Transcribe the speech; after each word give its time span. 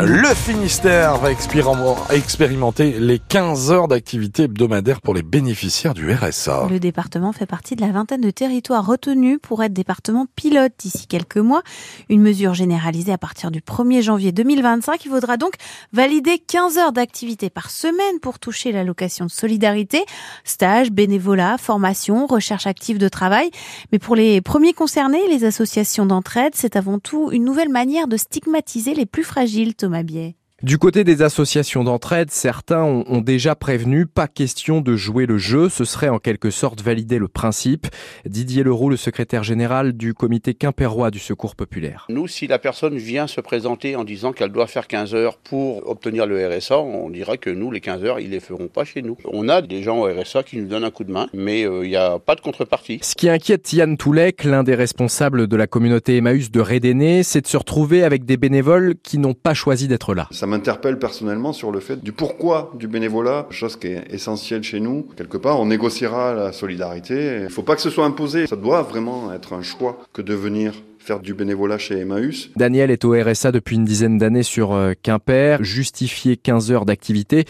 Le 0.00 0.34
Finistère 0.34 1.18
va 1.18 1.30
expérimenter 1.30 2.98
les 2.98 3.20
15 3.20 3.70
heures 3.70 3.86
d'activité 3.86 4.42
hebdomadaire 4.42 5.00
pour 5.00 5.14
les 5.14 5.22
bénéficiaires 5.22 5.94
du 5.94 6.12
RSA. 6.12 6.66
Le 6.68 6.80
département 6.80 7.30
fait 7.30 7.46
partie 7.46 7.76
de 7.76 7.80
la 7.80 7.92
vingtaine 7.92 8.20
de 8.20 8.30
territoires 8.30 8.84
retenus 8.84 9.38
pour 9.40 9.62
être 9.62 9.72
département 9.72 10.26
pilote 10.34 10.72
d'ici 10.80 11.06
quelques 11.06 11.36
mois. 11.36 11.62
Une 12.08 12.22
mesure 12.22 12.54
généralisée 12.54 13.12
à 13.12 13.18
partir 13.18 13.52
du 13.52 13.60
1er 13.60 14.02
janvier 14.02 14.32
2025. 14.32 15.04
Il 15.04 15.12
faudra 15.12 15.36
donc 15.36 15.52
valider 15.92 16.38
15 16.38 16.76
heures 16.76 16.92
d'activité 16.92 17.48
par 17.48 17.70
semaine 17.70 18.18
pour 18.20 18.40
toucher 18.40 18.72
l'allocation 18.72 19.26
de 19.26 19.30
solidarité. 19.30 20.04
Stage, 20.42 20.90
bénévolat, 20.90 21.56
formation, 21.56 22.26
recherche 22.26 22.66
active 22.66 22.98
de 22.98 23.08
travail. 23.08 23.48
Mais 23.92 24.00
pour 24.00 24.16
les 24.16 24.40
premiers 24.40 24.72
concernés, 24.72 25.28
les 25.28 25.44
associations 25.44 26.04
d'entraide, 26.04 26.54
c'est 26.56 26.74
avant 26.74 26.98
tout 26.98 27.30
une 27.30 27.44
nouvelle 27.44 27.68
manière 27.68 28.08
de 28.08 28.16
stigmatiser 28.16 28.94
les 28.94 29.06
plus 29.06 29.22
fragiles 29.22 29.76
Thomas 29.84 30.04
Biet. 30.04 30.43
Du 30.64 30.78
côté 30.78 31.04
des 31.04 31.20
associations 31.20 31.84
d'entraide, 31.84 32.30
certains 32.30 32.84
ont, 32.84 33.20
déjà 33.20 33.54
prévenu, 33.54 34.06
pas 34.06 34.28
question 34.28 34.80
de 34.80 34.96
jouer 34.96 35.26
le 35.26 35.36
jeu, 35.36 35.68
ce 35.68 35.84
serait 35.84 36.08
en 36.08 36.18
quelque 36.18 36.48
sorte 36.48 36.80
valider 36.80 37.18
le 37.18 37.28
principe. 37.28 37.86
Didier 38.24 38.62
Leroux, 38.62 38.88
le 38.88 38.96
secrétaire 38.96 39.44
général 39.44 39.92
du 39.92 40.14
comité 40.14 40.54
quimpérois 40.54 41.10
du 41.10 41.18
secours 41.18 41.54
populaire. 41.54 42.06
Nous, 42.08 42.28
si 42.28 42.46
la 42.46 42.58
personne 42.58 42.96
vient 42.96 43.26
se 43.26 43.42
présenter 43.42 43.94
en 43.94 44.04
disant 44.04 44.32
qu'elle 44.32 44.52
doit 44.52 44.66
faire 44.66 44.86
15 44.86 45.14
heures 45.14 45.36
pour 45.36 45.86
obtenir 45.86 46.24
le 46.24 46.48
RSA, 46.48 46.78
on 46.78 47.10
dira 47.10 47.36
que 47.36 47.50
nous, 47.50 47.70
les 47.70 47.82
15 47.82 48.02
heures, 48.02 48.18
ils 48.18 48.30
les 48.30 48.40
feront 48.40 48.68
pas 48.68 48.84
chez 48.84 49.02
nous. 49.02 49.18
On 49.30 49.50
a 49.50 49.60
des 49.60 49.82
gens 49.82 49.98
au 49.98 50.04
RSA 50.04 50.44
qui 50.44 50.56
nous 50.56 50.66
donnent 50.66 50.84
un 50.84 50.90
coup 50.90 51.04
de 51.04 51.12
main, 51.12 51.28
mais 51.34 51.66
euh, 51.66 51.84
il 51.84 51.90
n'y 51.90 51.96
a 51.96 52.18
pas 52.18 52.36
de 52.36 52.40
contrepartie. 52.40 53.00
Ce 53.02 53.14
qui 53.14 53.28
inquiète 53.28 53.70
Yann 53.74 53.98
Toulek, 53.98 54.44
l'un 54.44 54.62
des 54.62 54.74
responsables 54.74 55.46
de 55.46 55.56
la 55.56 55.66
communauté 55.66 56.16
Emmaüs 56.16 56.50
de 56.50 56.60
Rédéné, 56.60 57.22
c'est 57.22 57.42
de 57.42 57.48
se 57.48 57.58
retrouver 57.58 58.02
avec 58.02 58.24
des 58.24 58.38
bénévoles 58.38 58.94
qui 59.02 59.18
n'ont 59.18 59.34
pas 59.34 59.52
choisi 59.52 59.88
d'être 59.88 60.14
là 60.14 60.26
m'interpelle 60.54 60.98
personnellement 61.00 61.52
sur 61.52 61.72
le 61.72 61.80
fait 61.80 62.02
du 62.02 62.12
pourquoi 62.12 62.72
du 62.78 62.86
bénévolat, 62.86 63.46
chose 63.50 63.76
qui 63.76 63.88
est 63.88 64.04
essentielle 64.10 64.62
chez 64.62 64.78
nous. 64.78 65.08
Quelque 65.16 65.36
part, 65.36 65.60
on 65.60 65.66
négociera 65.66 66.32
la 66.32 66.52
solidarité. 66.52 67.38
Il 67.38 67.44
ne 67.44 67.48
faut 67.48 67.62
pas 67.62 67.74
que 67.74 67.82
ce 67.82 67.90
soit 67.90 68.04
imposé. 68.04 68.46
Ça 68.46 68.56
doit 68.56 68.82
vraiment 68.82 69.32
être 69.32 69.52
un 69.52 69.62
choix 69.62 69.98
que 70.12 70.22
de 70.22 70.32
venir 70.34 70.72
faire 70.98 71.20
du 71.20 71.34
bénévolat 71.34 71.76
chez 71.76 71.98
Emmaüs. 71.98 72.50
Daniel 72.56 72.90
est 72.90 73.04
au 73.04 73.12
RSA 73.12 73.52
depuis 73.52 73.76
une 73.76 73.84
dizaine 73.84 74.16
d'années 74.16 74.42
sur 74.42 74.72
euh, 74.72 74.92
Quimper, 75.02 75.62
justifier 75.62 76.36
15 76.36 76.70
heures 76.70 76.86
d'activité 76.86 77.44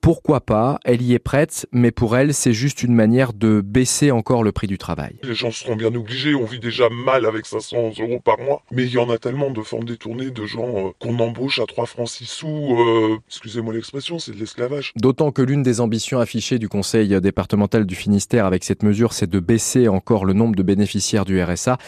pourquoi 0.00 0.40
pas, 0.40 0.78
elle 0.84 1.02
y 1.02 1.14
est 1.14 1.18
prête, 1.18 1.66
mais 1.72 1.90
pour 1.90 2.16
elle, 2.16 2.32
c'est 2.32 2.52
juste 2.52 2.82
une 2.82 2.94
manière 2.94 3.32
de 3.32 3.60
baisser 3.60 4.10
encore 4.10 4.42
le 4.42 4.52
prix 4.52 4.66
du 4.66 4.78
travail. 4.78 5.16
Les 5.22 5.34
gens 5.34 5.50
seront 5.50 5.76
bien 5.76 5.94
obligés, 5.94 6.34
on 6.34 6.44
vit 6.44 6.58
déjà 6.58 6.88
mal 6.88 7.26
avec 7.26 7.46
500 7.46 7.92
euros 8.00 8.20
par 8.20 8.38
mois, 8.38 8.62
mais 8.70 8.84
il 8.84 8.92
y 8.92 8.98
en 8.98 9.10
a 9.10 9.18
tellement 9.18 9.50
de 9.50 9.60
formes 9.60 9.84
détournées 9.84 10.30
de 10.30 10.46
gens 10.46 10.88
euh, 10.88 10.90
qu'on 10.98 11.18
embauche 11.18 11.60
à 11.60 11.66
3 11.66 11.86
francs 11.86 12.08
6 12.08 12.26
sous, 12.26 12.76
euh, 12.78 13.18
excusez-moi 13.28 13.74
l'expression, 13.74 14.18
c'est 14.18 14.32
de 14.32 14.38
l'esclavage. 14.38 14.92
D'autant 14.96 15.32
que 15.32 15.42
l'une 15.42 15.62
des 15.62 15.80
ambitions 15.80 16.18
affichées 16.18 16.58
du 16.58 16.68
Conseil 16.68 17.20
départemental 17.20 17.84
du 17.84 17.94
Finistère 17.94 18.46
avec 18.46 18.64
cette 18.64 18.82
mesure, 18.82 19.12
c'est 19.12 19.28
de 19.28 19.40
baisser 19.40 19.88
encore 19.88 20.24
le 20.24 20.32
nombre 20.32 20.56
de 20.56 20.62
bénéficiaires 20.62 21.24
du 21.24 21.42
RSA. 21.42 21.78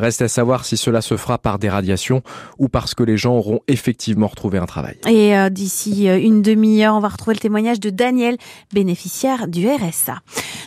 Reste 0.00 0.22
à 0.22 0.28
savoir 0.28 0.64
si 0.64 0.78
cela 0.78 1.02
se 1.02 1.18
fera 1.18 1.36
par 1.36 1.58
des 1.58 1.68
radiations 1.68 2.22
ou 2.58 2.70
parce 2.70 2.94
que 2.94 3.02
les 3.02 3.18
gens 3.18 3.34
auront 3.34 3.60
effectivement 3.68 4.28
retrouvé 4.28 4.56
un 4.56 4.64
travail. 4.64 4.96
Et 5.06 5.36
euh, 5.36 5.50
d'ici 5.50 6.08
euh, 6.08 6.18
une 6.18 6.40
demi-heure, 6.40 6.94
on 6.94 7.00
va 7.00 7.08
retrouver 7.08 7.34
le 7.34 7.40
témoignage 7.40 7.80
de 7.80 7.90
Daniel, 7.90 8.38
bénéficiaire 8.72 9.46
du 9.46 9.68
RSA. 9.68 10.20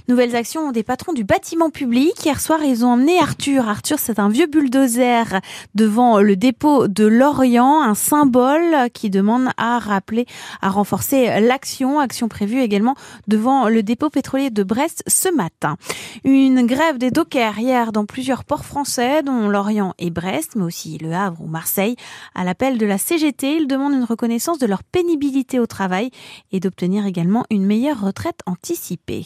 Nouvelles 0.07 0.35
actions 0.35 0.71
des 0.71 0.83
patrons 0.83 1.13
du 1.13 1.23
bâtiment 1.23 1.71
public. 1.71 2.13
Hier 2.23 2.39
soir, 2.39 2.59
ils 2.63 2.85
ont 2.85 2.89
emmené 2.89 3.17
Arthur. 3.17 3.67
Arthur, 3.67 3.97
c'est 3.97 4.19
un 4.19 4.29
vieux 4.29 4.45
bulldozer 4.45 5.39
devant 5.73 6.19
le 6.19 6.35
dépôt 6.35 6.87
de 6.87 7.05
Lorient, 7.05 7.81
un 7.81 7.95
symbole 7.95 8.91
qui 8.93 9.09
demande 9.09 9.47
à 9.57 9.79
rappeler, 9.79 10.27
à 10.61 10.69
renforcer 10.69 11.41
l'action. 11.41 11.99
Action 11.99 12.27
prévue 12.27 12.61
également 12.61 12.93
devant 13.27 13.67
le 13.67 13.81
dépôt 13.81 14.11
pétrolier 14.11 14.51
de 14.51 14.61
Brest 14.61 15.03
ce 15.07 15.33
matin. 15.33 15.77
Une 16.23 16.67
grève 16.67 16.99
des 16.99 17.09
dockers 17.09 17.57
hier 17.57 17.91
dans 17.91 18.05
plusieurs 18.05 18.43
ports 18.43 18.65
français 18.65 19.22
dont 19.23 19.47
Lorient 19.47 19.93
et 19.97 20.09
Brest, 20.09 20.55
mais 20.55 20.63
aussi 20.63 20.97
Le 20.99 21.13
Havre 21.13 21.41
ou 21.41 21.47
Marseille. 21.47 21.95
À 22.35 22.43
l'appel 22.43 22.77
de 22.77 22.85
la 22.85 22.97
CGT, 22.97 23.57
ils 23.57 23.67
demandent 23.67 23.93
une 23.93 24.03
reconnaissance 24.03 24.59
de 24.59 24.67
leur 24.67 24.83
pénibilité 24.83 25.59
au 25.59 25.65
travail 25.65 26.11
et 26.51 26.59
d'obtenir 26.59 27.05
également 27.05 27.45
une 27.49 27.65
meilleure 27.65 28.01
retraite 28.01 28.41
anticipée. 28.45 29.25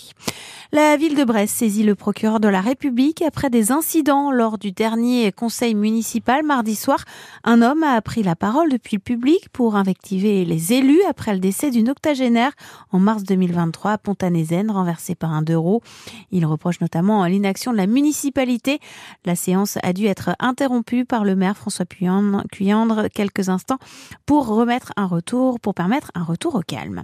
La 0.72 0.98
ville 0.98 1.16
de 1.16 1.24
Brest 1.24 1.56
saisit 1.56 1.84
le 1.84 1.96
procureur 1.96 2.40
de 2.40 2.48
la 2.48 2.62
République 2.62 3.22
après 3.22 3.50
des 3.50 3.72
incidents 3.72 4.32
lors 4.32 4.58
du 4.58 4.72
dernier 4.72 5.32
conseil 5.32 5.76
municipal 5.76 6.44
mardi 6.44 6.76
soir. 6.76 7.04
Un 7.44 7.62
homme 7.62 7.84
a 7.84 8.02
pris 8.02 8.24
la 8.24 8.36
parole 8.36 8.70
depuis 8.70 8.98
le 8.98 9.02
public 9.02 9.50
pour 9.54 9.76
invectiver 9.76 10.46
les 10.46 10.74
élus 10.74 11.02
après 11.10 11.34
le 11.34 11.40
décès 11.40 11.72
d'une 11.72 11.90
octogénaire 11.90 12.52
en 12.92 13.00
mars 13.00 13.24
2023 13.24 13.92
à 13.92 13.98
Pontanézen, 13.98 14.70
renversée 14.70 15.16
par 15.16 15.32
un 15.32 15.42
deux 15.42 15.58
roues. 15.58 15.82
Il 16.32 16.46
reproche 16.46 16.82
notamment 16.82 17.26
l'inaction 17.26 17.72
de 17.72 17.78
la 17.78 17.88
municipalité. 17.88 18.80
La 19.26 19.36
séance 19.36 19.77
a 19.84 19.94
dû 19.94 20.06
être 20.06 20.32
interrompu 20.40 21.06
par 21.06 21.24
le 21.24 21.36
maire 21.36 21.58
François 21.58 21.86
Cuyandre 21.86 23.08
quelques 23.14 23.50
instants 23.50 23.78
pour 24.26 24.48
remettre 24.48 24.92
un 24.96 25.06
retour, 25.06 25.60
pour 25.60 25.74
permettre 25.74 26.12
un 26.16 26.24
retour 26.24 26.56
au 26.56 26.62
calme. 26.62 27.04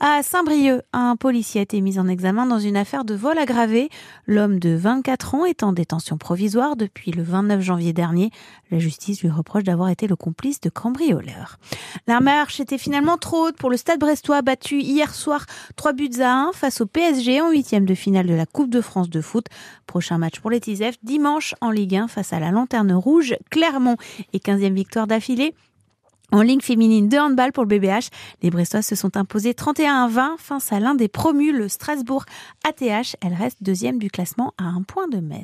À 0.00 0.22
Saint-Brieuc, 0.22 0.82
un 0.92 1.16
policier 1.16 1.60
a 1.60 1.62
été 1.62 1.80
mis 1.80 1.98
en 1.98 2.08
examen 2.08 2.46
dans 2.46 2.58
une 2.58 2.76
affaire 2.76 3.04
de 3.04 3.14
vol 3.14 3.38
aggravé. 3.38 3.88
L'homme 4.26 4.58
de 4.58 4.74
24 4.74 5.34
ans 5.34 5.44
est 5.44 5.62
en 5.62 5.72
détention 5.72 6.18
provisoire 6.18 6.76
depuis 6.76 7.12
le 7.12 7.22
29 7.22 7.60
janvier 7.60 7.92
dernier. 7.92 8.30
La 8.70 8.78
justice 8.78 9.22
lui 9.22 9.30
reproche 9.30 9.64
d'avoir 9.64 9.88
été 9.90 10.06
le 10.06 10.16
complice 10.16 10.60
de 10.60 10.70
cambrioleurs. 10.70 11.58
La 12.06 12.20
marche 12.20 12.60
était 12.60 12.78
finalement 12.78 13.18
trop 13.18 13.48
haute 13.48 13.56
pour 13.56 13.70
le 13.70 13.76
Stade 13.76 14.00
brestois 14.00 14.42
battu 14.42 14.80
hier 14.80 15.14
soir 15.14 15.46
3 15.76 15.92
buts 15.92 16.20
à 16.20 16.32
1 16.32 16.52
face 16.52 16.80
au 16.80 16.86
PSG 16.86 17.40
en 17.40 17.50
huitième 17.50 17.84
de 17.84 17.94
finale 17.94 18.26
de 18.26 18.34
la 18.34 18.46
Coupe 18.46 18.70
de 18.70 18.80
France 18.80 19.10
de 19.10 19.20
foot. 19.20 19.46
Prochain 19.86 20.18
match 20.18 20.40
pour 20.40 20.50
les 20.50 20.60
Tisef 20.60 20.96
dimanche 21.02 21.54
en 21.60 21.70
Ligue 21.70 21.96
1 21.96 22.08
face 22.12 22.32
à 22.32 22.40
la 22.40 22.50
Lanterne 22.50 22.92
Rouge 22.92 23.34
Clermont 23.50 23.96
et 24.32 24.38
15e 24.38 24.74
victoire 24.74 25.06
d'affilée. 25.06 25.54
En 26.32 26.40
ligne 26.40 26.60
féminine 26.60 27.08
de 27.10 27.18
handball 27.18 27.52
pour 27.52 27.64
le 27.64 27.68
BBH, 27.68 28.08
les 28.42 28.50
Brestois 28.50 28.80
se 28.80 28.94
sont 28.94 29.18
imposés 29.18 29.52
31 29.52 30.04
à 30.04 30.08
20 30.08 30.36
face 30.38 30.72
à 30.72 30.80
l'un 30.80 30.94
des 30.94 31.08
promus, 31.08 31.52
le 31.52 31.68
Strasbourg 31.68 32.24
ATH. 32.64 33.16
Elle 33.20 33.34
reste 33.34 33.62
deuxième 33.62 33.98
du 33.98 34.10
classement 34.10 34.54
à 34.56 34.64
un 34.64 34.82
point 34.82 35.08
de 35.08 35.18
mai. 35.18 35.40